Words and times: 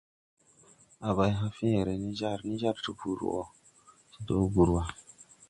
A 1.07 1.09
bay 1.17 1.31
hãã 1.39 1.49
fẽẽre 1.57 1.93
ne 2.01 2.09
jar 2.19 2.39
ni 2.47 2.55
jar 2.61 2.77
Tpur 2.83 3.19
wo 3.27 3.41
de 4.13 4.19
do 4.27 4.37
gur 4.53 4.69
wa. 4.75 4.83